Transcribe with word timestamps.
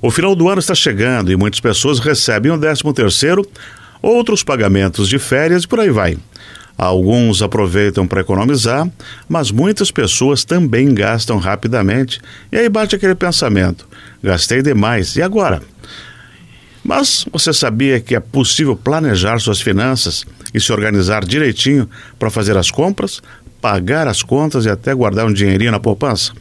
O 0.00 0.12
final 0.12 0.36
do 0.36 0.48
ano 0.48 0.60
está 0.60 0.76
chegando 0.76 1.32
e 1.32 1.36
muitas 1.36 1.58
pessoas 1.58 1.98
recebem 1.98 2.52
o 2.52 2.58
13 2.58 2.82
terceiro, 2.94 3.44
outros 4.00 4.44
pagamentos 4.44 5.08
de 5.08 5.18
férias 5.18 5.64
e 5.64 5.68
por 5.68 5.80
aí 5.80 5.90
vai. 5.90 6.16
Alguns 6.76 7.42
aproveitam 7.42 8.06
para 8.06 8.20
economizar, 8.20 8.88
mas 9.28 9.50
muitas 9.50 9.90
pessoas 9.90 10.44
também 10.44 10.94
gastam 10.94 11.36
rapidamente. 11.38 12.20
E 12.52 12.56
aí 12.56 12.68
bate 12.68 12.94
aquele 12.94 13.16
pensamento: 13.16 13.88
gastei 14.22 14.62
demais, 14.62 15.16
e 15.16 15.22
agora? 15.22 15.60
Mas 16.84 17.26
você 17.32 17.52
sabia 17.52 17.98
que 17.98 18.14
é 18.14 18.20
possível 18.20 18.76
planejar 18.76 19.40
suas 19.40 19.60
finanças 19.60 20.24
e 20.54 20.60
se 20.60 20.72
organizar 20.72 21.24
direitinho 21.24 21.90
para 22.16 22.30
fazer 22.30 22.56
as 22.56 22.70
compras, 22.70 23.20
pagar 23.60 24.06
as 24.06 24.22
contas 24.22 24.64
e 24.64 24.70
até 24.70 24.94
guardar 24.94 25.26
um 25.26 25.32
dinheirinho 25.32 25.72
na 25.72 25.80
poupança? 25.80 26.32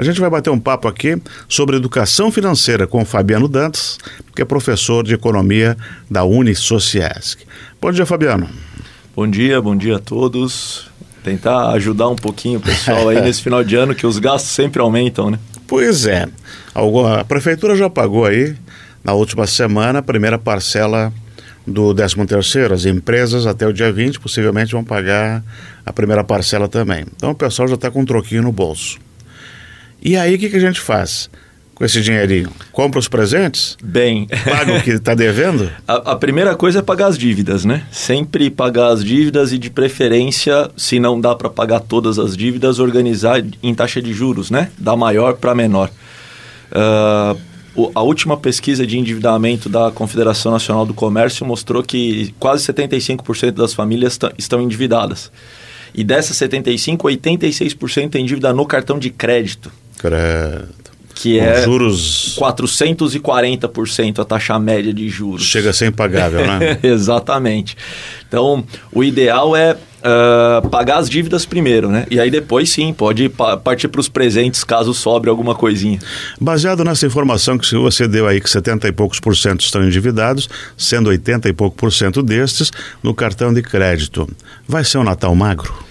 A 0.00 0.02
gente 0.02 0.18
vai 0.18 0.30
bater 0.30 0.48
um 0.48 0.58
papo 0.58 0.88
aqui 0.88 1.20
sobre 1.46 1.76
educação 1.76 2.32
financeira 2.32 2.86
com 2.86 3.02
o 3.02 3.04
Fabiano 3.04 3.46
Dantas, 3.46 3.98
que 4.34 4.40
é 4.40 4.46
professor 4.46 5.04
de 5.04 5.12
economia 5.12 5.76
da 6.10 6.24
Unisociesc. 6.24 7.44
Bom 7.78 7.92
dia, 7.92 8.06
Fabiano. 8.06 8.48
Bom 9.14 9.28
dia, 9.28 9.60
bom 9.60 9.76
dia 9.76 9.96
a 9.96 9.98
todos. 9.98 10.90
Tentar 11.22 11.72
ajudar 11.72 12.08
um 12.08 12.16
pouquinho 12.16 12.60
o 12.60 12.62
pessoal 12.62 13.10
aí 13.10 13.20
nesse 13.20 13.42
final 13.42 13.62
de 13.62 13.76
ano, 13.76 13.94
que 13.94 14.06
os 14.06 14.18
gastos 14.18 14.52
sempre 14.52 14.80
aumentam, 14.80 15.30
né? 15.30 15.38
Pois 15.66 16.06
é. 16.06 16.26
A 16.74 17.24
prefeitura 17.24 17.76
já 17.76 17.90
pagou 17.90 18.24
aí, 18.24 18.56
na 19.04 19.12
última 19.12 19.46
semana, 19.46 19.98
a 19.98 20.02
primeira 20.02 20.38
parcela 20.38 21.12
do 21.66 21.94
13º. 21.94 22.72
As 22.72 22.86
empresas, 22.86 23.46
até 23.46 23.66
o 23.66 23.72
dia 23.72 23.92
20, 23.92 24.18
possivelmente 24.18 24.72
vão 24.72 24.82
pagar 24.82 25.44
a 25.84 25.92
primeira 25.92 26.24
parcela 26.24 26.68
também. 26.68 27.04
Então 27.14 27.32
o 27.32 27.34
pessoal 27.34 27.68
já 27.68 27.74
está 27.74 27.90
com 27.90 28.00
um 28.00 28.06
troquinho 28.06 28.44
no 28.44 28.50
bolso. 28.50 28.98
E 30.02 30.16
aí 30.16 30.34
o 30.34 30.38
que, 30.38 30.48
que 30.48 30.56
a 30.56 30.60
gente 30.60 30.80
faz? 30.80 31.28
com 31.80 31.84
esse 31.86 32.02
dinheirinho? 32.02 32.50
Compra 32.72 33.00
os 33.00 33.08
presentes? 33.08 33.74
Bem. 33.82 34.28
Paga 34.44 34.76
o 34.76 34.82
que 34.82 34.90
está 34.90 35.14
devendo? 35.14 35.70
A, 35.88 36.12
a, 36.12 36.16
primeira 36.16 36.54
coisa 36.54 36.80
é 36.80 36.82
pagar 36.82 37.06
as 37.06 37.16
dívidas, 37.16 37.64
né? 37.64 37.86
Sempre 37.90 38.50
pagar 38.50 38.88
as 38.88 39.02
dívidas 39.02 39.50
e, 39.50 39.56
de 39.56 39.70
preferência, 39.70 40.70
se 40.76 41.00
não 41.00 41.18
dá 41.18 41.34
para 41.34 41.48
pagar 41.48 41.80
todas 41.80 42.18
as 42.18 42.36
dívidas, 42.36 42.78
organizar 42.78 43.42
em 43.62 43.74
taxa 43.74 44.02
de 44.02 44.12
juros, 44.12 44.50
né? 44.50 44.70
Da 44.76 44.94
maior 44.94 45.38
para 45.38 45.54
menor. 45.54 45.90
Uh, 46.70 47.90
a 47.94 48.02
última 48.02 48.36
pesquisa 48.36 48.86
de 48.86 48.98
endividamento 48.98 49.70
da 49.70 49.90
Confederação 49.90 50.52
Nacional 50.52 50.84
do 50.84 50.92
Comércio 50.92 51.46
mostrou 51.46 51.82
que 51.82 52.34
quase 52.38 52.70
75% 52.70 53.52
das 53.52 53.72
famílias 53.72 54.18
estão 54.36 54.60
endividadas. 54.60 55.32
E 55.94 56.04
dessas 56.04 56.36
75%, 56.36 56.98
86% 56.98 58.10
tem 58.10 58.24
dívida 58.26 58.52
no 58.52 58.66
cartão 58.66 58.98
de 58.98 59.08
crédito. 59.08 59.72
Credo. 60.00 60.80
Que 61.14 61.38
Com 61.38 61.44
é 61.44 61.62
juros 61.64 62.36
440% 62.38 64.20
a 64.20 64.24
taxa 64.24 64.58
média 64.58 64.92
de 64.92 65.06
juros. 65.10 65.42
Chega 65.44 65.68
a 65.68 65.72
ser 65.72 65.88
impagável, 65.88 66.46
né? 66.46 66.78
Exatamente. 66.82 67.76
Então, 68.26 68.64
o 68.90 69.04
ideal 69.04 69.54
é 69.54 69.76
uh, 70.00 70.66
pagar 70.70 70.96
as 70.96 71.10
dívidas 71.10 71.44
primeiro, 71.44 71.90
né? 71.90 72.06
E 72.10 72.18
aí 72.18 72.30
depois 72.30 72.70
sim, 72.70 72.94
pode 72.94 73.28
pa 73.28 73.56
partir 73.58 73.88
para 73.88 74.00
os 74.00 74.08
presentes 74.08 74.64
caso 74.64 74.94
sobre 74.94 75.28
alguma 75.28 75.54
coisinha. 75.54 75.98
Baseado 76.40 76.82
nessa 76.84 77.06
informação 77.06 77.58
que 77.58 77.74
você 77.74 78.08
deu 78.08 78.26
aí, 78.26 78.40
que 78.40 78.48
70 78.48 78.88
e 78.88 78.92
poucos 78.92 79.20
por 79.20 79.36
cento 79.36 79.60
estão 79.60 79.84
endividados, 79.84 80.48
sendo 80.74 81.10
80 81.10 81.50
e 81.50 81.52
pouco 81.52 81.76
por 81.76 81.92
cento 81.92 82.22
destes 82.22 82.70
no 83.02 83.12
cartão 83.12 83.52
de 83.52 83.60
crédito. 83.60 84.26
Vai 84.66 84.84
ser 84.84 84.96
um 84.96 85.04
Natal 85.04 85.34
magro? 85.34 85.89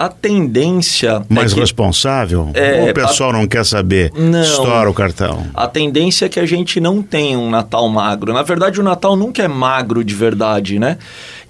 A 0.00 0.08
tendência. 0.08 1.22
É 1.28 1.34
Mais 1.34 1.52
é 1.52 1.54
que, 1.54 1.60
responsável? 1.60 2.48
É, 2.54 2.80
ou 2.80 2.88
o 2.88 2.94
pessoal 2.94 3.28
a, 3.28 3.32
não 3.34 3.46
quer 3.46 3.66
saber? 3.66 4.10
Não. 4.16 4.40
Estoura 4.40 4.88
o 4.88 4.94
cartão. 4.94 5.46
A 5.52 5.68
tendência 5.68 6.24
é 6.24 6.28
que 6.30 6.40
a 6.40 6.46
gente 6.46 6.80
não 6.80 7.02
tenha 7.02 7.38
um 7.38 7.50
Natal 7.50 7.86
magro. 7.90 8.32
Na 8.32 8.42
verdade, 8.42 8.80
o 8.80 8.82
Natal 8.82 9.14
nunca 9.14 9.42
é 9.42 9.48
magro 9.48 10.02
de 10.02 10.14
verdade, 10.14 10.78
né? 10.78 10.96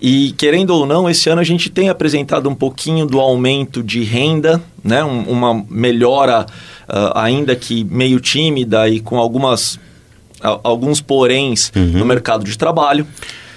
E 0.03 0.33
querendo 0.33 0.71
ou 0.71 0.85
não, 0.85 1.09
esse 1.09 1.31
ano 1.31 1.41
a 1.41 1.45
gente 1.45 1.71
tem 1.71 1.89
apresentado 1.89 2.49
um 2.49 2.55
pouquinho 2.55 3.07
do 3.07 3.21
aumento 3.21 3.85
de 3.85 4.03
renda, 4.03 4.61
né? 4.83 5.05
Um, 5.05 5.23
uma 5.29 5.65
melhora, 5.71 6.45
uh, 6.89 7.13
ainda 7.15 7.55
que 7.55 7.85
meio 7.85 8.19
tímida 8.19 8.89
e 8.89 8.99
com 8.99 9.19
algumas. 9.19 9.79
Alguns 10.43 11.03
poréns 11.03 11.71
uhum. 11.77 11.99
no 11.99 12.07
mercado 12.07 12.45
de 12.45 12.57
trabalho. 12.57 13.07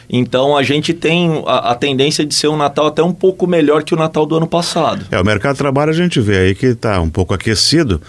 Então 0.09 0.57
a 0.57 0.63
gente 0.63 0.93
tem 0.93 1.43
a, 1.45 1.71
a, 1.71 1.75
tendência 1.75 2.25
de 2.25 2.33
ser 2.33 2.47
um 2.47 2.57
Natal 2.57 2.87
até 2.87 3.03
um 3.03 3.13
pouco 3.13 3.47
melhor 3.47 3.83
que 3.83 3.93
o 3.93 3.97
Natal 3.97 4.25
do 4.25 4.35
ano 4.35 4.47
passado. 4.47 5.05
É, 5.11 5.19
o 5.19 5.25
mercado 5.25 5.53
de 5.53 5.59
trabalho 5.59 5.91
a 5.91 5.95
gente 5.95 6.19
vê 6.19 6.37
aí 6.37 6.55
que 6.55 6.67
está 6.67 6.99
um 7.01 7.09
pouco 7.09 7.33
aquecido. 7.33 8.01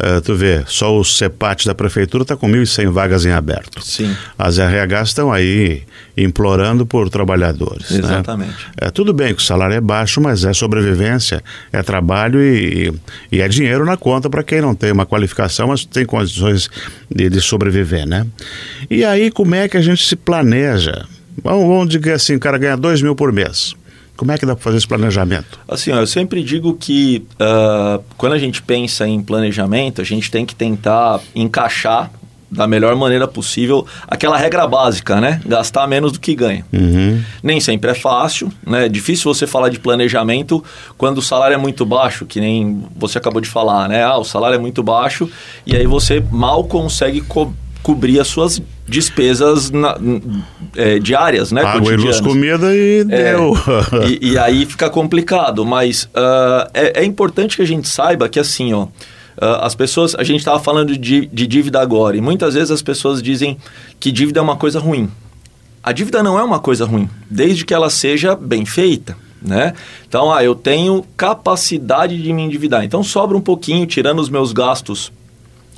Uh, 0.00 0.18
tu 0.22 0.34
vê, 0.34 0.62
só 0.66 0.96
o 0.96 1.04
CEPAT 1.04 1.66
da 1.66 1.74
prefeitura 1.74 2.22
está 2.22 2.34
com 2.34 2.48
1.100 2.48 2.90
vagas 2.90 3.26
em 3.26 3.32
aberto. 3.32 3.84
Sim. 3.84 4.16
As 4.38 4.58
RH 4.58 5.02
estão 5.02 5.30
aí 5.30 5.82
implorando 6.16 6.86
por 6.86 7.10
trabalhadores. 7.10 7.90
Né? 7.90 7.98
Exatamente. 7.98 8.50
Né? 8.50 8.72
É, 8.78 8.90
tudo 8.90 9.12
bem 9.12 9.34
que 9.34 9.42
o 9.42 9.44
salário 9.44 9.74
é 9.74 9.80
baixo, 9.80 10.18
mas 10.18 10.42
é 10.42 10.54
sobrevivência, 10.54 11.44
é 11.70 11.82
trabalho 11.82 12.42
e, 12.42 12.90
e 13.30 13.42
é 13.42 13.48
dinheiro 13.48 13.84
na 13.84 13.98
conta 13.98 14.30
para 14.30 14.42
quem 14.42 14.62
não 14.62 14.74
tem 14.74 14.90
uma 14.90 15.04
qualificação, 15.04 15.68
mas 15.68 15.84
tem 15.84 16.06
condições 16.06 16.70
de, 17.14 17.28
de 17.28 17.40
sobreviver, 17.42 18.06
né? 18.06 18.26
E 18.88 19.04
aí, 19.04 19.30
como 19.30 19.54
é 19.54 19.68
que 19.68 19.76
a 19.76 19.82
gente 19.82 20.06
se 20.06 20.16
planeja? 20.16 21.04
Vamos, 21.42 21.88
dizer 21.88 22.12
assim, 22.12 22.34
o 22.34 22.40
cara 22.40 22.58
ganha 22.58 22.76
2 22.76 23.02
mil 23.02 23.14
por 23.14 23.32
mês. 23.32 23.74
Como 24.16 24.30
é 24.32 24.36
que 24.36 24.44
dá 24.44 24.54
para 24.54 24.62
fazer 24.62 24.76
esse 24.76 24.86
planejamento? 24.86 25.58
Assim, 25.66 25.90
eu 25.92 26.06
sempre 26.06 26.42
digo 26.42 26.74
que 26.74 27.24
uh, 27.40 28.02
quando 28.18 28.34
a 28.34 28.38
gente 28.38 28.60
pensa 28.60 29.08
em 29.08 29.22
planejamento, 29.22 30.02
a 30.02 30.04
gente 30.04 30.30
tem 30.30 30.44
que 30.44 30.54
tentar 30.54 31.20
encaixar 31.34 32.10
da 32.50 32.66
melhor 32.66 32.96
maneira 32.96 33.28
possível 33.28 33.86
aquela 34.08 34.36
regra 34.36 34.66
básica, 34.66 35.20
né? 35.20 35.40
Gastar 35.46 35.86
menos 35.86 36.12
do 36.12 36.20
que 36.20 36.34
ganha. 36.34 36.66
Uhum. 36.72 37.22
Nem 37.42 37.60
sempre 37.60 37.92
é 37.92 37.94
fácil, 37.94 38.52
né? 38.66 38.86
É 38.86 38.88
difícil 38.88 39.32
você 39.32 39.46
falar 39.46 39.68
de 39.68 39.78
planejamento 39.78 40.62
quando 40.98 41.18
o 41.18 41.22
salário 41.22 41.54
é 41.54 41.58
muito 41.58 41.86
baixo, 41.86 42.26
que 42.26 42.40
nem 42.40 42.84
você 42.96 43.18
acabou 43.18 43.40
de 43.40 43.48
falar, 43.48 43.88
né? 43.88 44.02
Ah, 44.02 44.18
o 44.18 44.24
salário 44.24 44.56
é 44.56 44.58
muito 44.58 44.82
baixo 44.82 45.30
e 45.64 45.76
aí 45.76 45.86
você 45.86 46.22
mal 46.30 46.64
consegue 46.64 47.20
co 47.20 47.52
cobrir 47.82 48.20
as 48.20 48.28
suas 48.28 48.60
despesas 48.86 49.70
na, 49.70 49.96
é, 50.76 50.98
diárias, 50.98 51.52
né? 51.52 51.62
Água 51.62 51.92
e 51.92 51.96
luz, 51.96 52.20
comida 52.20 52.74
e 52.74 53.00
é, 53.00 53.04
deu. 53.04 53.54
e, 54.06 54.32
e, 54.32 54.38
aí 54.38 54.66
fica 54.66 54.88
complicado, 54.88 55.64
mas 55.64 56.04
uh, 56.04 56.70
é, 56.72 57.02
é, 57.02 57.04
importante 57.04 57.56
que 57.56 57.62
a 57.62 57.66
gente 57.66 57.88
saiba 57.88 58.28
que 58.28 58.38
assim, 58.38 58.72
ó, 58.72 58.84
uh, 58.84 58.88
as 59.60 59.74
pessoas, 59.74 60.14
a 60.14 60.22
gente 60.22 60.40
estava 60.40 60.60
falando 60.60 60.96
de, 60.96 61.26
de 61.26 61.46
dívida 61.46 61.80
agora 61.80 62.16
e 62.16 62.20
muitas 62.20 62.54
vezes 62.54 62.70
as 62.70 62.82
pessoas 62.82 63.22
dizem 63.22 63.56
que 63.98 64.12
dívida 64.12 64.40
é 64.40 64.42
uma 64.42 64.56
coisa 64.56 64.78
ruim. 64.78 65.10
A 65.82 65.92
dívida 65.92 66.22
não 66.22 66.38
é 66.38 66.42
uma 66.42 66.58
coisa 66.58 66.84
ruim, 66.84 67.08
desde 67.30 67.64
que 67.64 67.72
ela 67.72 67.88
seja 67.88 68.36
bem 68.36 68.66
feita. 68.66 69.16
Né? 69.42 69.72
Então, 70.06 70.30
ah, 70.30 70.44
eu 70.44 70.54
tenho 70.54 71.02
capacidade 71.16 72.22
de 72.22 72.30
me 72.30 72.42
endividar. 72.42 72.84
Então, 72.84 73.02
sobra 73.02 73.34
um 73.34 73.40
pouquinho, 73.40 73.86
tirando 73.86 74.18
os 74.18 74.28
meus 74.28 74.52
gastos 74.52 75.10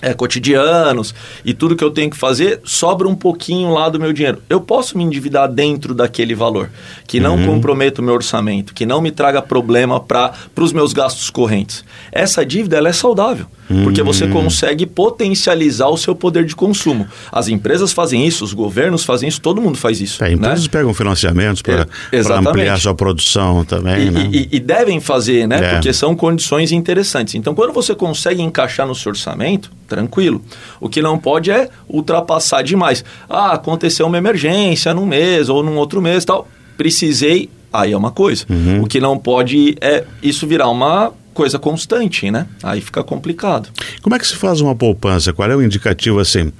é, 0.02 0.12
cotidianos 0.12 1.14
e 1.44 1.54
tudo 1.54 1.76
que 1.76 1.84
eu 1.84 1.90
tenho 1.90 2.10
que 2.10 2.16
fazer, 2.16 2.60
sobra 2.64 3.08
um 3.08 3.14
pouquinho 3.14 3.72
lá 3.72 3.88
do 3.88 4.00
meu 4.00 4.12
dinheiro. 4.12 4.42
Eu 4.50 4.60
posso 4.60 4.98
me 4.98 5.04
endividar 5.04 5.48
dentro 5.48 5.94
daquele 5.94 6.34
valor, 6.34 6.68
que 7.06 7.20
não 7.20 7.36
uhum. 7.36 7.46
comprometa 7.46 8.02
o 8.02 8.04
meu 8.04 8.14
orçamento, 8.14 8.74
que 8.74 8.84
não 8.84 9.00
me 9.00 9.12
traga 9.12 9.40
problema 9.40 10.00
para 10.00 10.34
os 10.58 10.72
meus 10.72 10.92
gastos 10.92 11.30
correntes. 11.30 11.84
Essa 12.10 12.44
dívida 12.44 12.76
ela 12.76 12.88
é 12.88 12.92
saudável. 12.92 13.46
Porque 13.82 14.02
você 14.02 14.24
hum. 14.24 14.30
consegue 14.30 14.86
potencializar 14.86 15.88
o 15.88 15.96
seu 15.96 16.14
poder 16.14 16.44
de 16.44 16.54
consumo. 16.54 17.06
As 17.30 17.48
empresas 17.48 17.92
fazem 17.92 18.26
isso, 18.26 18.44
os 18.44 18.52
governos 18.52 19.04
fazem 19.04 19.28
isso, 19.28 19.40
todo 19.40 19.60
mundo 19.60 19.78
faz 19.78 20.00
isso. 20.00 20.22
É, 20.22 20.32
empresas 20.32 20.64
né? 20.64 20.70
pegam 20.70 20.92
financiamentos 20.94 21.62
para 21.62 21.86
é, 22.10 22.18
ampliar 22.18 22.78
sua 22.78 22.94
produção 22.94 23.64
também. 23.64 24.06
E, 24.06 24.10
né? 24.10 24.30
e, 24.32 24.48
e 24.52 24.60
devem 24.60 25.00
fazer, 25.00 25.46
né? 25.46 25.60
É. 25.62 25.74
Porque 25.74 25.92
são 25.92 26.14
condições 26.14 26.72
interessantes. 26.72 27.34
Então, 27.34 27.54
quando 27.54 27.72
você 27.72 27.94
consegue 27.94 28.42
encaixar 28.42 28.86
no 28.86 28.94
seu 28.94 29.10
orçamento, 29.10 29.70
tranquilo. 29.88 30.42
O 30.80 30.88
que 30.88 31.02
não 31.02 31.18
pode 31.18 31.50
é 31.50 31.68
ultrapassar 31.88 32.62
demais. 32.62 33.04
Ah, 33.28 33.52
aconteceu 33.52 34.06
uma 34.06 34.18
emergência 34.18 34.94
num 34.94 35.06
mês 35.06 35.48
ou 35.48 35.62
num 35.62 35.76
outro 35.76 36.00
mês 36.00 36.24
tal. 36.24 36.48
Precisei 36.76 37.50
aí 37.72 37.92
é 37.92 37.96
uma 37.96 38.10
coisa. 38.10 38.44
Uhum. 38.48 38.82
O 38.82 38.86
que 38.86 39.00
não 39.00 39.18
pode 39.18 39.76
é 39.80 40.04
isso 40.22 40.46
virar 40.46 40.68
uma 40.68 41.12
coisa 41.32 41.58
constante, 41.58 42.30
né? 42.30 42.46
Aí 42.62 42.80
fica 42.80 43.02
complicado. 43.02 43.68
Como 44.02 44.14
é 44.14 44.18
que 44.18 44.26
se 44.26 44.36
faz 44.36 44.60
uma 44.60 44.74
poupança? 44.74 45.32
Qual 45.32 45.50
é 45.50 45.56
o 45.56 45.62
indicativo 45.62 46.20
assim? 46.20 46.52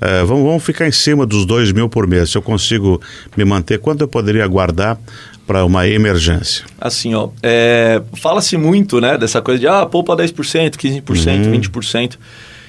É, 0.00 0.24
vamos, 0.24 0.44
vamos 0.44 0.64
ficar 0.64 0.86
em 0.86 0.92
cima 0.92 1.24
dos 1.24 1.46
dois 1.46 1.72
mil 1.72 1.88
por 1.88 2.06
mês. 2.06 2.30
Se 2.30 2.38
eu 2.38 2.42
consigo 2.42 3.00
me 3.36 3.44
manter, 3.44 3.78
quanto 3.78 4.02
eu 4.02 4.08
poderia 4.08 4.46
guardar 4.46 4.98
para 5.46 5.64
uma 5.64 5.86
emergência? 5.86 6.64
Assim, 6.80 7.14
ó, 7.14 7.28
é, 7.42 8.02
fala-se 8.14 8.56
muito, 8.56 9.00
né, 9.00 9.16
dessa 9.18 9.40
coisa 9.40 9.60
de 9.60 9.66
ah, 9.66 9.86
poupa 9.86 10.16
10%, 10.16 10.76
15%, 10.76 11.46
uhum. 11.46 11.52
20%. 11.60 12.18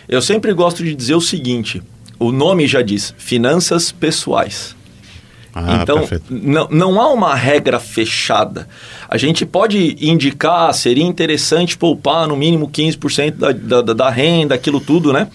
Eu 0.07 0.21
sempre 0.21 0.53
gosto 0.53 0.83
de 0.83 0.93
dizer 0.93 1.15
o 1.15 1.21
seguinte: 1.21 1.81
o 2.19 2.31
nome 2.31 2.67
já 2.67 2.81
diz 2.81 3.13
finanças 3.17 3.91
pessoais. 3.91 4.75
Ah, 5.55 5.79
então, 5.81 6.05
não, 6.29 6.67
não 6.69 7.01
há 7.01 7.07
uma 7.13 7.33
regra 7.33 7.79
fechada. 7.79 8.67
A 9.07 9.17
gente 9.17 9.45
pode 9.45 9.95
indicar, 10.01 10.73
seria 10.73 11.05
interessante 11.05 11.77
poupar 11.77 12.27
no 12.27 12.35
mínimo 12.35 12.69
15% 12.69 13.31
da, 13.31 13.81
da, 13.81 13.93
da 13.93 14.09
renda, 14.09 14.53
aquilo 14.53 14.81
tudo, 14.81 15.13
né? 15.13 15.29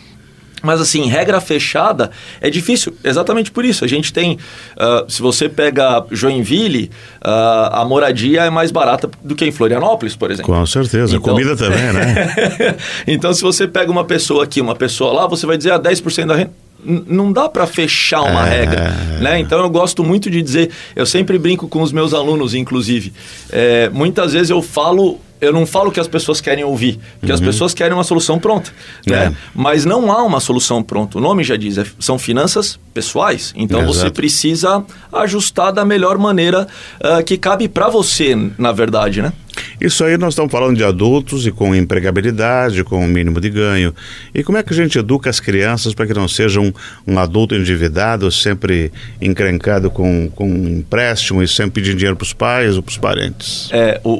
Mas 0.62 0.78
assim, 0.78 1.06
regra 1.06 1.40
fechada 1.40 2.10
é 2.38 2.50
difícil, 2.50 2.94
exatamente 3.02 3.50
por 3.50 3.64
isso. 3.64 3.82
A 3.82 3.88
gente 3.88 4.12
tem, 4.12 4.34
uh, 4.76 5.10
se 5.10 5.22
você 5.22 5.48
pega 5.48 6.04
Joinville, 6.10 6.90
uh, 7.24 7.72
a 7.72 7.84
moradia 7.86 8.42
é 8.42 8.50
mais 8.50 8.70
barata 8.70 9.10
do 9.24 9.34
que 9.34 9.46
em 9.46 9.52
Florianópolis, 9.52 10.14
por 10.14 10.30
exemplo. 10.30 10.54
Com 10.54 10.66
certeza, 10.66 11.16
então... 11.16 11.32
comida 11.32 11.56
também, 11.56 11.92
né? 11.94 12.76
então, 13.08 13.32
se 13.32 13.40
você 13.40 13.66
pega 13.66 13.90
uma 13.90 14.04
pessoa 14.04 14.44
aqui, 14.44 14.60
uma 14.60 14.74
pessoa 14.76 15.14
lá, 15.14 15.26
você 15.26 15.46
vai 15.46 15.56
dizer 15.56 15.72
ah, 15.72 15.80
10% 15.80 16.26
da 16.26 16.36
renda 16.36 16.52
não 16.84 17.32
dá 17.32 17.48
para 17.48 17.66
fechar 17.66 18.22
uma 18.22 18.48
é... 18.48 18.60
regra, 18.60 18.90
né? 19.20 19.38
Então 19.38 19.60
eu 19.60 19.70
gosto 19.70 20.02
muito 20.04 20.30
de 20.30 20.42
dizer, 20.42 20.70
eu 20.94 21.06
sempre 21.06 21.38
brinco 21.38 21.68
com 21.68 21.82
os 21.82 21.92
meus 21.92 22.14
alunos, 22.14 22.54
inclusive, 22.54 23.12
é, 23.50 23.88
muitas 23.90 24.32
vezes 24.32 24.50
eu 24.50 24.62
falo 24.62 25.18
eu 25.40 25.52
não 25.52 25.64
falo 25.64 25.90
que 25.90 25.98
as 25.98 26.06
pessoas 26.06 26.40
querem 26.40 26.62
ouvir, 26.62 26.98
porque 27.18 27.32
uhum. 27.32 27.38
as 27.38 27.40
pessoas 27.40 27.72
querem 27.72 27.94
uma 27.94 28.04
solução 28.04 28.38
pronta. 28.38 28.70
Né? 29.06 29.26
É. 29.26 29.32
Mas 29.54 29.84
não 29.84 30.12
há 30.12 30.22
uma 30.22 30.38
solução 30.38 30.82
pronta. 30.82 31.16
O 31.16 31.20
nome 31.20 31.42
já 31.42 31.56
diz, 31.56 31.78
é, 31.78 31.86
são 31.98 32.18
finanças 32.18 32.78
pessoais. 32.92 33.52
Então 33.56 33.80
Exato. 33.80 33.94
você 33.94 34.10
precisa 34.10 34.84
ajustar 35.10 35.72
da 35.72 35.84
melhor 35.84 36.18
maneira 36.18 36.68
uh, 37.00 37.24
que 37.24 37.38
cabe 37.38 37.68
para 37.68 37.88
você, 37.88 38.36
na 38.58 38.70
verdade, 38.70 39.22
né? 39.22 39.32
Isso 39.80 40.04
aí 40.04 40.16
nós 40.18 40.34
estamos 40.34 40.50
falando 40.52 40.76
de 40.76 40.84
adultos 40.84 41.46
e 41.46 41.50
com 41.50 41.74
empregabilidade, 41.74 42.84
com 42.84 42.96
o 42.96 43.04
um 43.04 43.06
mínimo 43.06 43.40
de 43.40 43.50
ganho. 43.50 43.94
E 44.34 44.42
como 44.42 44.58
é 44.58 44.62
que 44.62 44.72
a 44.72 44.76
gente 44.76 44.98
educa 44.98 45.30
as 45.30 45.40
crianças 45.40 45.94
para 45.94 46.06
que 46.06 46.14
não 46.14 46.28
sejam 46.28 46.72
um, 47.06 47.14
um, 47.14 47.18
adulto 47.18 47.54
endividado, 47.54 48.30
sempre 48.30 48.92
encrencado 49.20 49.90
com, 49.90 50.30
com 50.34 50.48
um 50.48 50.78
empréstimo 50.78 51.42
e 51.42 51.48
sempre 51.48 51.82
pedindo 51.82 51.96
dinheiro 51.96 52.16
para 52.16 52.24
os 52.24 52.32
pais 52.32 52.76
ou 52.76 52.82
para 52.82 52.90
os 52.90 52.98
parentes? 52.98 53.68
É, 53.72 54.00
o, 54.04 54.10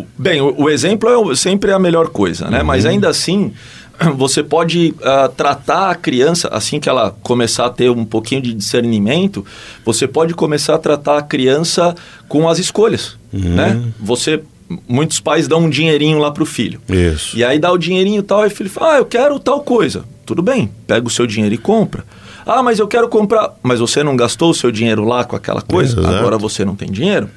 o 0.00 0.06
bem, 0.16 0.40
o, 0.40 0.54
o, 0.62 0.70
exemplo 0.70 1.30
é 1.30 1.34
sempre 1.34 1.72
a 1.72 1.78
melhor 1.78 2.08
coisa, 2.08 2.48
né? 2.48 2.60
Uhum. 2.60 2.66
Mas 2.66 2.86
ainda 2.86 3.08
assim, 3.08 3.52
você 4.16 4.42
pode 4.42 4.94
uh, 4.98 5.28
tratar 5.28 5.90
a 5.90 5.94
criança, 5.94 6.48
assim 6.48 6.80
que 6.80 6.88
ela 6.88 7.14
começar 7.22 7.66
a 7.66 7.70
ter 7.70 7.90
um 7.90 8.04
pouquinho 8.04 8.40
de 8.40 8.54
discernimento, 8.54 9.44
você 9.84 10.06
pode 10.06 10.34
começar 10.34 10.74
a 10.74 10.78
tratar 10.78 11.18
a 11.18 11.22
criança 11.22 11.94
com 12.28 12.48
as 12.48 12.58
escolhas, 12.58 13.16
uhum. 13.32 13.54
né? 13.54 13.82
Você 14.00 14.42
muitos 14.88 15.20
pais 15.20 15.48
dão 15.48 15.64
um 15.64 15.70
dinheirinho 15.70 16.18
lá 16.18 16.30
pro 16.30 16.46
filho. 16.46 16.80
Isso. 16.88 17.36
E 17.36 17.44
aí 17.44 17.58
dá 17.58 17.72
o 17.72 17.78
dinheirinho 17.78 18.20
e 18.20 18.22
tal, 18.22 18.44
e 18.44 18.48
o 18.48 18.50
filho 18.50 18.70
fala: 18.70 18.94
"Ah, 18.94 18.98
eu 18.98 19.04
quero 19.04 19.38
tal 19.38 19.60
coisa". 19.60 20.04
Tudo 20.24 20.42
bem, 20.42 20.70
pega 20.86 21.06
o 21.06 21.10
seu 21.10 21.26
dinheiro 21.26 21.54
e 21.54 21.58
compra. 21.58 22.04
Ah, 22.46 22.62
mas 22.62 22.78
eu 22.78 22.88
quero 22.88 23.08
comprar. 23.08 23.54
Mas 23.62 23.80
você 23.80 24.02
não 24.02 24.16
gastou 24.16 24.50
o 24.50 24.54
seu 24.54 24.70
dinheiro 24.70 25.04
lá 25.04 25.24
com 25.24 25.36
aquela 25.36 25.60
coisa? 25.60 25.98
Exato. 26.00 26.16
Agora 26.16 26.38
você 26.38 26.64
não 26.64 26.76
tem 26.76 26.90
dinheiro? 26.90 27.28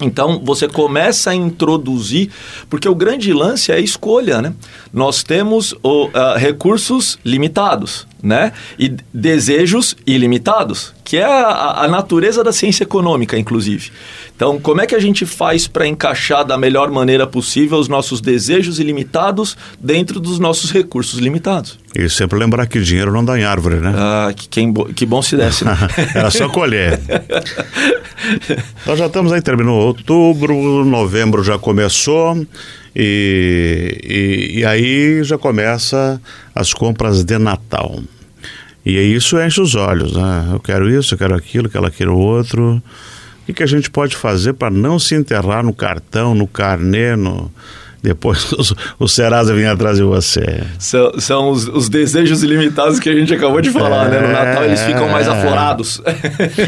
Então 0.00 0.40
você 0.42 0.66
começa 0.66 1.30
a 1.30 1.34
introduzir, 1.34 2.30
porque 2.68 2.88
o 2.88 2.94
grande 2.94 3.32
lance 3.32 3.70
é 3.70 3.74
a 3.76 3.78
escolha, 3.78 4.40
né? 4.40 4.54
Nós 4.92 5.22
temos 5.22 5.74
o, 5.82 6.06
uh, 6.06 6.36
recursos 6.36 7.18
limitados, 7.24 8.06
né? 8.22 8.52
E 8.78 8.94
desejos 9.12 9.94
ilimitados, 10.06 10.94
que 11.04 11.18
é 11.18 11.24
a, 11.24 11.84
a, 11.84 11.88
natureza 11.88 12.42
da 12.42 12.52
ciência 12.52 12.84
econômica, 12.84 13.38
inclusive. 13.38 13.92
Então, 14.40 14.58
como 14.58 14.80
é 14.80 14.86
que 14.86 14.94
a 14.94 14.98
gente 14.98 15.26
faz 15.26 15.68
para 15.68 15.86
encaixar 15.86 16.46
da 16.46 16.56
melhor 16.56 16.90
maneira 16.90 17.26
possível 17.26 17.76
os 17.76 17.88
nossos 17.88 18.22
desejos 18.22 18.80
ilimitados 18.80 19.54
dentro 19.78 20.18
dos 20.18 20.38
nossos 20.38 20.70
recursos 20.70 21.20
limitados? 21.20 21.78
E 21.94 22.08
sempre 22.08 22.38
lembrar 22.38 22.66
que 22.66 22.80
dinheiro 22.80 23.12
não 23.12 23.22
dá 23.22 23.38
em 23.38 23.44
árvore, 23.44 23.80
né? 23.80 23.92
Ah, 23.94 24.32
que, 24.34 24.48
que 24.96 25.04
bom 25.04 25.20
se 25.20 25.36
desse. 25.36 25.62
Né? 25.62 25.76
Era 26.16 26.30
só 26.30 26.48
colher. 26.48 26.98
Nós 28.86 28.98
já 28.98 29.08
estamos 29.08 29.30
aí, 29.30 29.42
terminou 29.42 29.78
outubro, 29.78 30.86
novembro 30.86 31.44
já 31.44 31.58
começou. 31.58 32.34
E, 32.96 34.00
e, 34.02 34.60
e, 34.60 34.64
aí 34.64 35.22
já 35.22 35.36
começa 35.36 36.18
as 36.54 36.72
compras 36.72 37.24
de 37.24 37.36
Natal. 37.36 38.00
E 38.86 38.92
isso 38.92 39.38
enche 39.38 39.60
os 39.60 39.74
olhos, 39.74 40.14
né? 40.14 40.48
Eu 40.50 40.60
quero 40.60 40.88
isso, 40.88 41.12
eu 41.12 41.18
quero 41.18 41.34
aquilo, 41.34 41.66
eu 41.66 41.70
quero 41.70 41.84
aquilo 41.84 42.18
outro 42.18 42.82
que, 43.52 43.58
que 43.58 43.62
a 43.62 43.66
gente 43.66 43.90
pode 43.90 44.16
fazer 44.16 44.54
para 44.54 44.70
não 44.70 44.98
se 44.98 45.14
enterrar 45.14 45.64
no 45.64 45.72
cartão, 45.72 46.34
no 46.34 46.46
carnê, 46.46 47.16
no, 47.16 47.50
depois 48.02 48.52
o, 48.98 49.04
o 49.04 49.08
Serasa 49.08 49.54
vem 49.54 49.66
atrás 49.66 49.96
de 49.96 50.02
você. 50.02 50.62
São, 50.78 51.12
são 51.18 51.50
os, 51.50 51.68
os, 51.68 51.88
desejos 51.88 52.42
ilimitados 52.42 52.98
que 52.98 53.08
a 53.08 53.12
gente 53.12 53.32
acabou 53.34 53.60
de 53.60 53.70
falar, 53.70 54.06
é, 54.06 54.10
né? 54.10 54.26
No 54.26 54.32
Natal 54.32 54.64
eles 54.64 54.80
ficam 54.80 55.08
mais 55.08 55.26
é. 55.26 55.30
aflorados. 55.30 56.00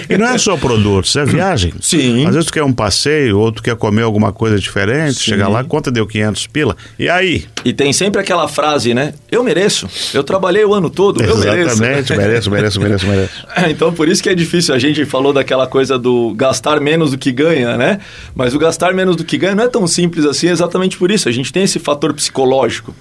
E 0.08 0.19
não 0.19 0.26
é 0.26 0.37
só 0.37 0.56
produtos, 0.56 1.14
é 1.17 1.25
viagem. 1.25 1.73
Sim. 1.81 2.26
Às 2.26 2.34
vezes 2.34 2.46
tu 2.46 2.52
quer 2.52 2.62
um 2.62 2.73
passeio, 2.73 3.38
ou 3.38 3.52
tu 3.52 3.62
quer 3.62 3.76
comer 3.76 4.02
alguma 4.02 4.32
coisa 4.32 4.58
diferente, 4.58 5.14
Sim. 5.14 5.31
chega 5.31 5.49
lá, 5.49 5.64
conta 5.64 5.90
deu 5.90 6.06
500 6.06 6.46
pila, 6.49 6.76
e 6.99 7.08
aí? 7.08 7.44
E 7.64 7.73
tem 7.73 7.93
sempre 7.93 8.20
aquela 8.20 8.49
frase, 8.49 8.93
né? 8.93 9.14
Eu 9.31 9.43
mereço, 9.43 9.88
eu 10.12 10.23
trabalhei 10.23 10.64
o 10.64 10.75
ano 10.75 10.90
todo, 10.90 11.23
eu 11.23 11.37
mereço. 11.37 11.82
Exatamente, 11.82 12.17
mereço, 12.17 12.50
mereço, 12.50 12.81
mereço, 12.81 13.06
mereço. 13.06 13.32
então 13.70 13.93
por 13.93 14.08
isso 14.08 14.23
que 14.23 14.28
é 14.28 14.35
difícil, 14.35 14.75
a 14.75 14.78
gente 14.78 15.05
falou 15.05 15.32
daquela 15.32 15.67
coisa 15.67 15.99
do 15.99 16.35
gastar 16.35 16.81
menos 16.81 17.12
do 17.12 17.19
que 17.19 17.32
ganha, 17.32 17.76
né? 17.76 18.00
Mas 18.35 18.55
o 18.55 18.58
gastar 18.58 18.93
menos 18.93 19.17
do 19.17 19.25
que 19.25 19.38
ganha 19.38 19.55
não 19.55 19.64
é 19.64 19.69
tão 19.69 19.87
simples 19.87 20.25
assim, 20.25 20.49
exatamente 20.49 20.96
por 20.96 21.11
isso 21.11 21.21
isso, 21.22 21.28
a 21.28 21.32
gente 21.32 21.52
tem 21.52 21.62
esse 21.62 21.78
fator 21.78 22.12
psicológico. 22.12 22.94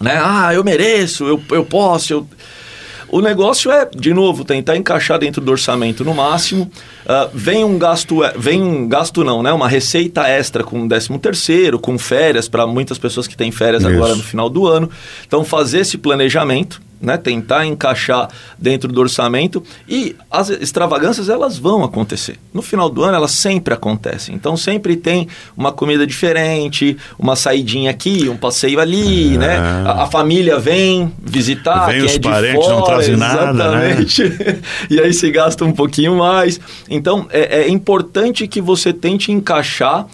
Né? 0.00 0.18
Ah, 0.22 0.52
eu 0.54 0.64
mereço, 0.64 1.24
eu, 1.24 1.42
eu 1.50 1.64
posso, 1.64 2.12
eu... 2.12 2.28
O 3.08 3.20
negócio 3.20 3.70
é, 3.70 3.84
de 3.94 4.14
novo, 4.14 4.42
tentar 4.42 4.74
encaixar 4.74 5.18
dentro 5.18 5.42
do 5.42 5.50
orçamento 5.50 6.02
no 6.02 6.14
máximo. 6.14 6.70
Uh, 7.04 7.30
vem 7.34 7.64
um 7.64 7.78
gasto, 7.78 8.20
vem 8.36 8.62
um 8.62 8.88
gasto 8.88 9.24
não, 9.24 9.42
né? 9.42 9.52
Uma 9.52 9.68
receita 9.68 10.26
extra 10.28 10.62
com 10.62 10.86
13 10.86 11.18
terceiro, 11.18 11.78
com 11.78 11.98
férias 11.98 12.48
para 12.48 12.66
muitas 12.66 12.98
pessoas 12.98 13.26
que 13.26 13.36
têm 13.36 13.50
férias 13.50 13.82
Isso. 13.82 13.92
agora 13.92 14.14
no 14.14 14.22
final 14.22 14.48
do 14.48 14.66
ano. 14.66 14.88
Então 15.26 15.44
fazer 15.44 15.80
esse 15.80 15.98
planejamento 15.98 16.80
né, 17.02 17.16
tentar 17.16 17.66
encaixar 17.66 18.28
dentro 18.56 18.90
do 18.90 19.00
orçamento 19.00 19.62
e 19.88 20.14
as 20.30 20.48
extravagâncias 20.48 21.28
elas 21.28 21.58
vão 21.58 21.82
acontecer. 21.82 22.36
No 22.54 22.62
final 22.62 22.88
do 22.88 23.02
ano 23.02 23.16
elas 23.16 23.32
sempre 23.32 23.74
acontecem. 23.74 24.34
Então 24.34 24.56
sempre 24.56 24.96
tem 24.96 25.26
uma 25.56 25.72
comida 25.72 26.06
diferente, 26.06 26.96
uma 27.18 27.34
saidinha 27.34 27.90
aqui, 27.90 28.28
um 28.28 28.36
passeio 28.36 28.78
ali, 28.78 29.34
é. 29.34 29.38
né? 29.38 29.58
A, 29.84 30.04
a, 30.04 30.06
família 30.06 30.60
vem 30.60 31.12
visitar, 31.20 31.86
vem 31.86 32.04
os 32.04 32.14
é 32.14 32.18
parentes 32.20 32.64
fora, 32.64 32.76
não 32.76 32.84
trazem 32.84 33.16
nada, 33.16 33.72
né? 33.72 33.96
e 34.88 35.00
aí 35.00 35.12
se 35.12 35.28
gasta 35.32 35.64
um 35.64 35.72
pouquinho 35.72 36.16
mais. 36.16 36.60
Então 36.94 37.26
é, 37.30 37.62
é 37.62 37.68
importante 37.68 38.46
que 38.46 38.60
você 38.60 38.92
tente 38.92 39.32
encaixar 39.32 40.06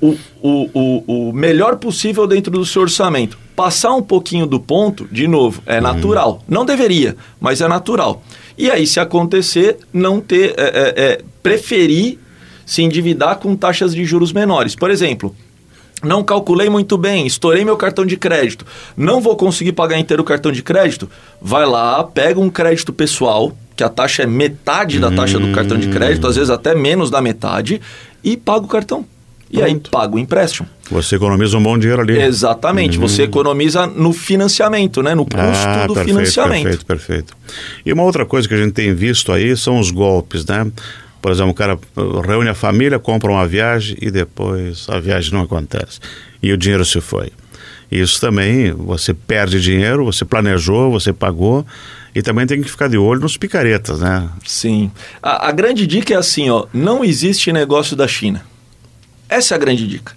o, 0.00 0.16
o, 0.42 0.70
o, 0.74 1.28
o 1.28 1.32
melhor 1.32 1.76
possível 1.76 2.26
dentro 2.26 2.52
do 2.52 2.64
seu 2.66 2.82
orçamento 2.82 3.38
passar 3.56 3.94
um 3.94 4.02
pouquinho 4.02 4.46
do 4.46 4.60
ponto, 4.60 5.08
de 5.10 5.26
novo, 5.26 5.62
é 5.64 5.76
uhum. 5.76 5.82
natural. 5.82 6.44
Não 6.46 6.64
deveria, 6.66 7.16
mas 7.40 7.62
é 7.62 7.66
natural. 7.66 8.22
E 8.58 8.70
aí, 8.70 8.86
se 8.86 9.00
acontecer, 9.00 9.78
não 9.92 10.20
ter. 10.20 10.54
É, 10.58 10.62
é, 10.62 11.04
é, 11.04 11.20
preferir 11.42 12.18
se 12.66 12.82
endividar 12.82 13.38
com 13.38 13.54
taxas 13.54 13.94
de 13.94 14.04
juros 14.04 14.32
menores. 14.32 14.74
Por 14.74 14.90
exemplo, 14.90 15.34
não 16.02 16.22
calculei 16.22 16.68
muito 16.68 16.98
bem, 16.98 17.26
estourei 17.26 17.64
meu 17.64 17.76
cartão 17.76 18.04
de 18.04 18.16
crédito, 18.16 18.66
não 18.96 19.20
vou 19.20 19.36
conseguir 19.36 19.72
pagar 19.72 19.98
inteiro 19.98 20.22
o 20.22 20.26
cartão 20.26 20.52
de 20.52 20.62
crédito. 20.62 21.08
Vai 21.40 21.66
lá, 21.66 22.04
pega 22.04 22.38
um 22.38 22.50
crédito 22.50 22.92
pessoal, 22.92 23.56
que 23.74 23.82
a 23.82 23.88
taxa 23.88 24.22
é 24.22 24.26
metade 24.26 24.98
da 24.98 25.10
taxa 25.10 25.38
do 25.38 25.52
cartão 25.52 25.78
de 25.78 25.88
crédito, 25.88 26.26
às 26.26 26.36
vezes 26.36 26.50
até 26.50 26.74
menos 26.74 27.10
da 27.10 27.20
metade, 27.20 27.80
e 28.22 28.36
paga 28.36 28.64
o 28.64 28.68
cartão. 28.68 29.04
E 29.48 29.58
Pronto. 29.58 29.68
aí 29.68 29.80
paga 29.90 30.16
o 30.16 30.18
empréstimo. 30.18 30.68
Você 30.90 31.16
economiza 31.16 31.56
um 31.56 31.62
bom 31.62 31.78
dinheiro 31.78 32.02
ali. 32.02 32.20
Exatamente. 32.20 32.98
Uhum. 32.98 33.06
Você 33.06 33.22
economiza 33.22 33.86
no 33.86 34.12
financiamento, 34.12 35.02
né? 35.02 35.14
no 35.14 35.24
custo 35.24 35.38
ah, 35.38 35.86
do 35.86 35.94
perfeito, 35.94 36.16
financiamento. 36.16 36.62
Perfeito, 36.62 36.86
perfeito. 36.86 37.36
E 37.84 37.92
uma 37.92 38.02
outra 38.02 38.26
coisa 38.26 38.48
que 38.48 38.54
a 38.54 38.56
gente 38.56 38.72
tem 38.72 38.92
visto 38.92 39.30
aí 39.30 39.56
são 39.56 39.78
os 39.78 39.90
golpes, 39.90 40.44
né? 40.44 40.66
Por 41.26 41.32
exemplo, 41.32 41.50
o 41.50 41.54
cara 41.54 41.76
reúne 42.24 42.50
a 42.50 42.54
família, 42.54 43.00
compra 43.00 43.28
uma 43.32 43.44
viagem 43.48 43.96
e 44.00 44.12
depois 44.12 44.86
a 44.88 45.00
viagem 45.00 45.32
não 45.32 45.40
acontece. 45.40 45.98
E 46.40 46.52
o 46.52 46.56
dinheiro 46.56 46.84
se 46.84 47.00
foi. 47.00 47.32
Isso 47.90 48.20
também, 48.20 48.70
você 48.70 49.12
perde 49.12 49.60
dinheiro, 49.60 50.04
você 50.04 50.24
planejou, 50.24 50.88
você 50.88 51.12
pagou 51.12 51.66
e 52.14 52.22
também 52.22 52.46
tem 52.46 52.62
que 52.62 52.70
ficar 52.70 52.88
de 52.88 52.96
olho 52.96 53.22
nos 53.22 53.36
picaretas, 53.36 53.98
né? 53.98 54.28
Sim. 54.46 54.88
A, 55.20 55.48
a 55.48 55.50
grande 55.50 55.84
dica 55.84 56.14
é 56.14 56.16
assim, 56.16 56.48
ó, 56.48 56.66
não 56.72 57.04
existe 57.04 57.52
negócio 57.52 57.96
da 57.96 58.06
China. 58.06 58.46
Essa 59.28 59.54
é 59.54 59.56
a 59.56 59.58
grande 59.58 59.84
dica. 59.84 60.12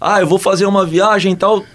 Ah, 0.00 0.22
eu 0.22 0.26
vou 0.26 0.38
fazer 0.38 0.64
uma 0.64 0.86
viagem 0.86 1.34
e 1.34 1.36
tal. 1.36 1.66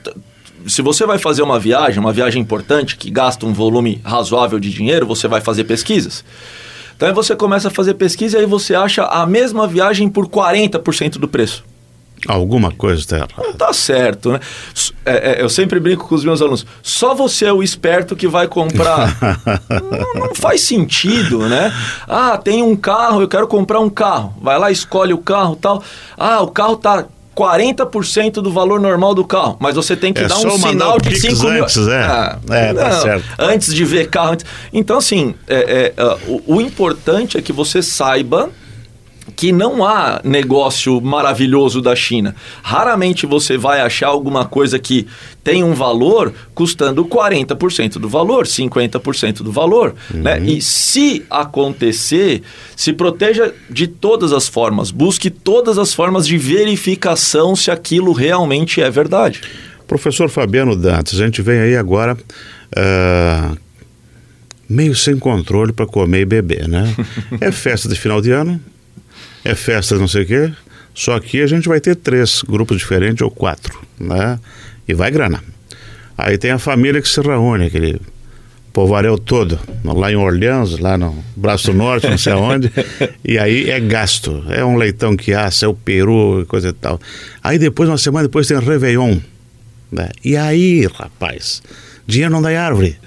Se 0.65 0.81
você 0.81 1.05
vai 1.05 1.19
fazer 1.19 1.43
uma 1.43 1.59
viagem, 1.59 1.99
uma 1.99 2.11
viagem 2.11 2.41
importante, 2.41 2.97
que 2.97 3.11
gasta 3.11 3.45
um 3.45 3.53
volume 3.53 4.01
razoável 4.03 4.59
de 4.59 4.71
dinheiro, 4.71 5.05
você 5.05 5.27
vai 5.27 5.39
fazer 5.39 5.65
pesquisas. 5.65 6.25
Então 7.01 7.09
aí 7.09 7.15
você 7.15 7.35
começa 7.35 7.69
a 7.69 7.71
fazer 7.71 7.95
pesquisa 7.95 8.37
e 8.37 8.41
aí 8.41 8.45
você 8.45 8.75
acha 8.75 9.03
a 9.05 9.25
mesma 9.25 9.65
viagem 9.65 10.07
por 10.07 10.27
40% 10.27 11.13
do 11.13 11.27
preço. 11.27 11.63
Alguma 12.27 12.71
coisa 12.71 13.01
está 13.01 13.15
errada. 13.17 13.33
Não 13.39 13.49
está 13.49 13.73
certo, 13.73 14.31
né? 14.33 14.39
É, 15.03 15.31
é, 15.31 15.41
eu 15.41 15.49
sempre 15.49 15.79
brinco 15.79 16.07
com 16.07 16.13
os 16.13 16.23
meus 16.23 16.43
alunos. 16.43 16.63
Só 16.83 17.15
você 17.15 17.45
é 17.45 17.51
o 17.51 17.63
esperto 17.63 18.15
que 18.15 18.27
vai 18.27 18.47
comprar. 18.47 19.17
não, 19.67 20.27
não, 20.27 20.35
faz 20.35 20.61
sentido, 20.61 21.39
né? 21.49 21.73
Ah, 22.07 22.37
tem 22.37 22.61
um 22.61 22.75
carro, 22.75 23.21
eu 23.21 23.27
quero 23.27 23.47
comprar 23.47 23.79
um 23.79 23.89
carro. 23.89 24.35
Vai 24.39 24.59
lá, 24.59 24.69
escolhe 24.69 25.11
o 25.11 25.17
carro 25.17 25.55
tal. 25.55 25.83
Ah, 26.15 26.39
o 26.41 26.49
carro 26.49 26.75
tá 26.75 27.07
40% 27.35 28.33
do 28.41 28.51
valor 28.51 28.79
normal 28.79 29.13
do 29.15 29.23
carro, 29.23 29.57
mas 29.59 29.75
você 29.75 29.95
tem 29.95 30.11
que 30.13 30.21
É 30.21 30.27
dar 30.27 30.37
um 30.37 30.57
sinal 30.57 30.97
de 30.99 31.09
Pix 31.09 31.21
5 31.21 31.49
mil. 31.49 31.63
antes, 31.63 31.77
é. 31.87 32.37
É, 32.49 32.73
tá 32.73 32.91
certo. 33.01 33.25
Antes 33.39 33.73
de 33.73 33.85
ver 33.85 34.09
carro. 34.09 34.33
antes- 34.33 34.45
Então, 34.73 34.97
assim, 34.97 35.33
é, 35.47 35.93
é, 35.97 36.03
uh, 36.03 36.41
o, 36.47 36.55
o 36.57 36.61
importante 36.61 37.37
é 37.37 37.41
que 37.41 37.53
você 37.53 37.81
saiba 37.81 38.49
que 39.41 39.51
não 39.51 39.83
há 39.83 40.21
negócio 40.23 41.01
maravilhoso 41.01 41.81
da 41.81 41.95
China. 41.95 42.35
Raramente 42.61 43.25
você 43.25 43.57
vai 43.57 43.81
achar 43.81 44.05
alguma 44.05 44.45
coisa 44.45 44.77
que 44.77 45.07
tem 45.43 45.63
um 45.63 45.73
valor 45.73 46.31
custando 46.53 47.03
40% 47.03 47.93
do 47.93 48.07
valor, 48.07 48.45
50% 48.45 49.37
do 49.37 49.51
valor. 49.51 49.95
Né? 50.13 50.41
E 50.41 50.61
se 50.61 51.25
acontecer, 51.27 52.43
se 52.75 52.93
proteja 52.93 53.51
de 53.67 53.87
todas 53.87 54.31
as 54.31 54.47
formas. 54.47 54.91
Busque 54.91 55.31
todas 55.31 55.79
as 55.79 55.91
formas 55.91 56.27
de 56.27 56.37
verificação 56.37 57.55
se 57.55 57.71
aquilo 57.71 58.11
realmente 58.11 58.79
é 58.79 58.91
verdade. 58.91 59.41
Professor 59.87 60.29
Fabiano 60.29 60.75
Dantas, 60.75 61.19
a 61.19 61.25
gente 61.25 61.41
vem 61.41 61.61
aí 61.61 61.75
agora 61.75 62.15
ah, 62.75 63.55
meio 64.69 64.95
sem 64.95 65.17
controle 65.17 65.73
para 65.73 65.87
comer 65.87 66.21
e 66.21 66.25
beber, 66.25 66.67
né? 66.67 66.95
é 67.41 67.51
festa 67.51 67.89
de 67.89 67.95
final 67.95 68.21
de 68.21 68.29
ano, 68.29 68.61
é 69.43 69.55
festa 69.55 69.97
não 69.97 70.07
sei 70.07 70.23
o 70.23 70.25
quê, 70.25 70.53
só 70.93 71.19
que 71.19 71.41
a 71.41 71.47
gente 71.47 71.67
vai 71.67 71.79
ter 71.79 71.95
três 71.95 72.41
grupos 72.41 72.77
diferentes 72.77 73.21
ou 73.21 73.31
quatro, 73.31 73.79
né? 73.99 74.39
E 74.87 74.93
vai 74.93 75.09
grana. 75.11 75.43
Aí 76.17 76.37
tem 76.37 76.51
a 76.51 76.59
família 76.59 77.01
que 77.01 77.09
se 77.09 77.21
reúne, 77.21 77.65
aquele 77.65 77.99
povoaréu 78.73 79.17
todo, 79.17 79.59
lá 79.83 80.11
em 80.11 80.15
Orleans, 80.15 80.79
lá 80.79 80.97
no 80.97 81.23
Braço 81.35 81.73
Norte, 81.73 82.07
não 82.07 82.17
sei 82.17 82.33
aonde, 82.33 82.71
e 83.23 83.37
aí 83.37 83.69
é 83.69 83.79
gasto, 83.79 84.43
é 84.49 84.63
um 84.63 84.77
leitão 84.77 85.17
que 85.17 85.33
assa, 85.33 85.65
é 85.65 85.67
o 85.67 85.73
peru 85.73 86.45
coisa 86.47 86.69
e 86.69 86.73
tal. 86.73 86.99
Aí 87.43 87.57
depois, 87.57 87.89
uma 87.89 87.97
semana 87.97 88.27
depois, 88.27 88.47
tem 88.47 88.59
Réveillon, 88.59 89.17
né? 89.91 90.09
E 90.23 90.37
aí, 90.37 90.87
rapaz, 90.87 91.61
dinheiro 92.07 92.33
não 92.33 92.41
dá 92.41 92.51
em 92.51 92.57
árvore. 92.57 92.97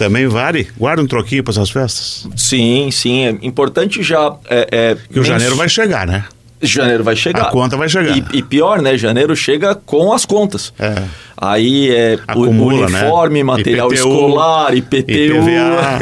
Também 0.00 0.26
vale, 0.26 0.66
guarda 0.78 1.02
um 1.02 1.06
troquinho 1.06 1.44
para 1.44 1.52
essas 1.52 1.68
festas. 1.68 2.26
Sim, 2.34 2.90
sim. 2.90 3.26
É 3.26 3.28
importante 3.42 4.02
já. 4.02 4.34
É, 4.48 4.68
é, 4.72 4.96
Que 5.12 5.20
o 5.20 5.22
janeiro 5.22 5.54
vai 5.56 5.68
chegar, 5.68 6.06
né? 6.06 6.24
Janeiro 6.62 7.04
vai 7.04 7.14
chegar. 7.14 7.42
A 7.42 7.50
conta 7.50 7.76
vai 7.76 7.86
chegar. 7.86 8.16
E, 8.16 8.24
e 8.38 8.42
pior, 8.42 8.80
né? 8.80 8.96
Janeiro 8.96 9.36
chega 9.36 9.74
com 9.74 10.10
as 10.14 10.24
contas. 10.24 10.72
É. 10.78 11.02
Aí 11.40 11.90
é 11.90 12.18
Acumula, 12.26 12.90
né? 12.90 13.00
uniforme, 13.00 13.42
material 13.42 13.88
IPTU, 13.88 14.08
escolar, 14.08 14.76
IPTU. 14.76 15.10
IPVA. 15.10 15.98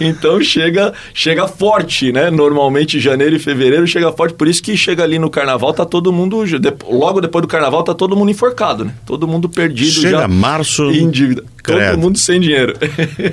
então 0.00 0.42
chega, 0.42 0.92
chega 1.14 1.46
forte, 1.46 2.12
né? 2.12 2.28
Normalmente 2.28 2.98
janeiro 2.98 3.36
e 3.36 3.38
fevereiro 3.38 3.86
chega 3.86 4.10
forte, 4.10 4.34
por 4.34 4.48
isso 4.48 4.60
que 4.62 4.76
chega 4.76 5.04
ali 5.04 5.18
no 5.18 5.30
carnaval, 5.30 5.72
tá 5.72 5.86
todo 5.86 6.12
mundo. 6.12 6.42
Logo 6.88 7.20
depois 7.20 7.42
do 7.42 7.48
carnaval, 7.48 7.84
tá 7.84 7.94
todo 7.94 8.16
mundo 8.16 8.30
enforcado, 8.30 8.84
né? 8.84 8.92
Todo 9.06 9.28
mundo 9.28 9.48
perdido 9.48 10.00
Chega 10.00 10.18
já. 10.18 10.28
março, 10.28 10.90
Em 10.90 11.08
dívida. 11.08 11.44
credo. 11.62 11.92
Todo 11.92 12.00
mundo 12.00 12.18
sem 12.18 12.40
dinheiro. 12.40 12.74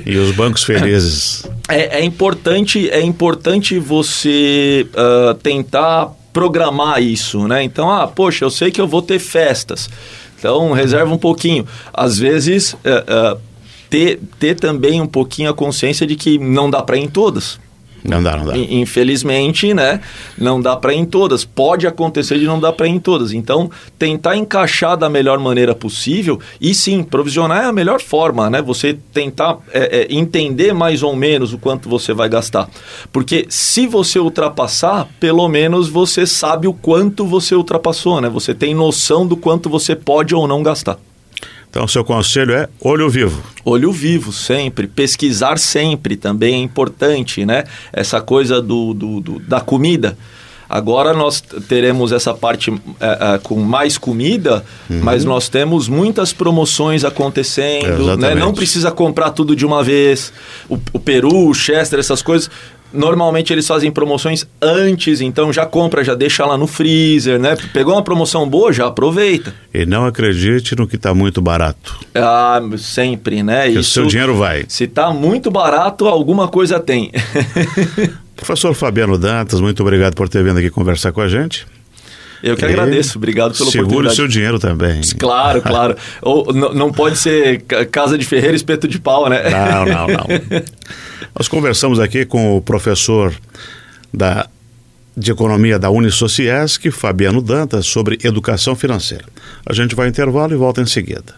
E 0.06 0.16
os 0.18 0.32
bancos 0.36 0.62
felizes. 0.66 1.50
É, 1.68 2.00
é 2.00 2.04
importante, 2.04 2.88
é 2.90 3.02
importante 3.02 3.80
você 3.80 4.86
ah, 4.96 5.36
tentar 5.42 6.12
programar 6.32 7.02
isso, 7.02 7.48
né? 7.48 7.64
Então, 7.64 7.90
ah, 7.92 8.06
poxa, 8.08 8.46
eu 8.46 8.52
sei 8.52 8.70
que 8.70 8.80
eu 8.80 8.88
vou 8.88 9.02
ter 9.02 9.18
festas, 9.18 9.90
então 10.38 10.72
reserva 10.72 11.14
um 11.14 11.18
pouquinho. 11.18 11.66
Às 11.94 12.18
vezes, 12.18 12.76
eh, 12.84 13.04
ah, 13.08 13.38
ter, 13.90 14.20
ter 14.40 14.56
também 14.56 15.02
um 15.02 15.08
pouquinho 15.08 15.50
a 15.50 15.54
consciência 15.54 16.06
de 16.06 16.16
que 16.16 16.38
não 16.38 16.70
dá 16.70 16.82
para 16.82 16.98
ir 16.98 17.04
em 17.04 17.10
todas. 17.10 17.60
Não 18.04 18.22
dá, 18.24 18.38
não 18.38 18.46
dá. 18.46 18.58
In- 18.58 18.82
Infelizmente, 18.82 19.74
né? 19.74 20.00
Não 20.38 20.62
dá 20.62 20.76
para 20.76 20.94
ir 20.94 20.98
em 20.98 21.06
todas. 21.06 21.44
Pode 21.44 21.86
acontecer 21.88 22.40
de 22.40 22.46
não 22.46 22.60
dar 22.60 22.74
para 22.74 22.88
ir 22.88 22.92
em 22.92 23.00
todas. 23.00 23.32
Então, 23.34 23.70
tentar 23.98 24.36
encaixar 24.36 24.96
da 24.98 25.10
melhor 25.10 25.40
maneira 25.40 25.74
possível 25.76 26.40
e 26.62 26.74
sim, 26.74 27.04
provisionar 27.04 27.64
é 27.64 27.66
a 27.66 27.72
melhor 27.74 28.00
forma, 28.02 28.50
né? 28.50 28.62
Você 28.62 28.98
tentar 29.14 29.58
é, 29.74 30.02
é, 30.02 30.08
entender 30.14 30.74
mais 30.74 31.04
ou 31.04 31.16
menos 31.16 31.54
o 31.54 31.58
quanto 31.58 31.90
você 31.90 32.14
vai 32.14 32.30
gastar. 32.30 32.70
Porque 33.12 33.46
se 33.50 33.88
você 33.88 34.20
ultrapassar, 34.20 35.08
pelo 35.20 35.48
menos 35.48 35.90
você 35.90 36.26
sabe 36.26 36.68
o 36.68 36.74
quanto 36.74 37.26
você 37.26 37.56
ultrapassou, 37.56 38.22
né? 38.22 38.30
Você 38.30 38.54
tem 38.54 38.74
noção 38.76 39.26
do 39.26 39.36
quanto 39.36 39.70
você 39.70 39.96
pode 39.96 40.34
ou 40.36 40.48
não 40.48 40.62
gastar. 40.64 40.98
Então, 41.78 41.86
o 41.86 41.88
seu 41.88 42.04
conselho 42.04 42.56
é 42.56 42.68
olho 42.82 43.08
vivo. 43.08 43.40
Olho 43.64 43.92
vivo 43.92 44.34
sempre, 44.34 44.88
pesquisar 44.88 45.60
sempre 45.60 46.16
também 46.18 46.56
é 46.56 46.58
importante, 46.58 47.46
né? 47.46 47.66
Essa 47.94 48.20
coisa 48.20 48.60
do, 48.60 48.96
do- 48.96 49.20
do- 49.22 49.40
da 49.40 49.62
comida. 49.62 50.18
Agora 50.68 51.14
nós 51.14 51.40
teremos 51.70 52.12
essa 52.12 52.34
parte 52.34 52.74
é, 53.00 53.36
é, 53.36 53.38
com 53.38 53.60
mais 53.60 53.96
comida, 53.98 54.66
mas 54.90 55.24
nós 55.24 55.48
temos 55.48 55.88
muitas 55.88 56.34
promoções 56.34 57.06
acontecendo, 57.06 57.86
né? 57.88 58.02
Exatamente. 58.14 58.40
Não 58.40 58.54
precisa 58.54 58.90
comprar 58.92 59.30
tudo 59.30 59.56
de 59.56 59.64
uma 59.66 59.84
vez. 59.84 60.34
O, 60.68 60.80
o 60.94 61.00
peru, 61.00 61.48
o 61.48 61.54
chester, 61.54 62.00
essas 62.00 62.24
coisas. 62.24 62.50
Normalmente 62.94 63.52
eles 63.52 63.68
fazem 63.68 63.92
promoções 63.92 64.48
antes, 64.62 65.20
então 65.20 65.52
já 65.52 65.66
compra, 65.66 66.04
já 66.04 66.16
deixa 66.16 66.46
lá 66.46 66.58
no 66.58 66.66
freezer, 66.66 67.38
né? 67.38 67.58
Pegou 67.74 67.94
uma 67.94 68.02
promoção 68.02 68.48
boa, 68.50 68.72
já 68.72 68.88
aproveita. 68.88 69.54
E 69.74 69.86
não 69.86 70.06
acredite 70.06 70.74
no 70.76 70.88
que 70.88 70.96
está 70.96 71.14
muito 71.14 71.42
barato. 71.42 72.00
Ah, 72.16 72.62
sempre, 72.78 73.44
né? 73.44 73.70
Que 73.70 73.78
o 73.80 73.84
seu 73.84 74.06
dinheiro 74.06 74.36
vai. 74.36 74.64
Se 74.70 74.88
tá 74.88 75.12
muito 75.12 75.52
barato, 75.52 76.08
alguma 76.08 76.48
coisa 76.48 76.80
tem. 76.80 77.12
Professor 78.36 78.74
Fabiano 78.74 79.18
Dantas, 79.18 79.60
muito 79.60 79.82
obrigado 79.82 80.14
por 80.16 80.30
ter 80.30 80.44
vindo 80.44 80.58
aqui 80.60 80.70
conversar 80.70 81.12
com 81.12 81.22
a 81.22 81.28
gente. 81.28 81.66
Eu 82.44 82.56
que 82.56 82.64
E 82.64 82.68
agradeço, 82.68 83.18
obrigado 83.18 83.58
pela 83.58 83.72
Segure 83.72 83.80
o 83.80 83.88
oportunidade. 83.88 84.16
seu 84.16 84.28
dinheiro 84.28 84.60
também. 84.60 85.02
Claro, 85.18 85.60
claro. 85.62 85.96
Ou, 86.22 86.54
não 86.54 86.92
pode 86.92 87.18
ser 87.18 87.62
ca- 87.64 87.84
casa 87.86 88.16
de 88.16 88.24
ferreiro 88.26 88.56
espeto 88.56 88.88
de 88.88 89.00
pau, 89.00 89.28
né? 89.28 89.42
Não, 89.50 89.86
não, 89.86 90.08
não. 90.08 90.28
Nós 91.36 91.48
conversamos 91.48 92.00
aqui 92.00 92.26
com 92.26 92.58
o 92.58 92.62
professor 92.62 93.34
da, 94.14 94.48
de 95.16 95.32
Economia 95.32 95.80
da 95.80 95.90
Unisociesc, 95.90 96.90
Fabiano 96.92 97.42
Dantas, 97.42 97.86
sobre 97.86 98.20
educação 98.24 98.76
financeira. 98.76 99.26
A 99.66 99.74
gente 99.74 99.96
vai 99.96 100.08
intervalo 100.08 100.54
e 100.54 100.58
volta 100.58 100.82
em 100.82 100.86
seguida. 100.86 101.36